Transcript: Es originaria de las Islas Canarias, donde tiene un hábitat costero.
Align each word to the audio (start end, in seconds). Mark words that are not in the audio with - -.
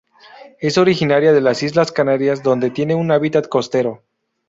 Es 0.59 0.79
originaria 0.79 1.31
de 1.31 1.41
las 1.41 1.61
Islas 1.61 1.91
Canarias, 1.91 2.41
donde 2.41 2.71
tiene 2.71 2.95
un 2.95 3.11
hábitat 3.11 3.47
costero. 3.47 4.01